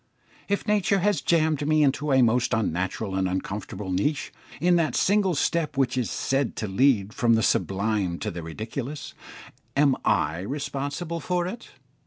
[0.49, 5.35] If nature has jammed me into a most unnatural and uncomfortable niche in that single
[5.35, 9.13] step which is said to lead from the sublime to the ridiculous,
[9.77, 11.67] am I responsible for it?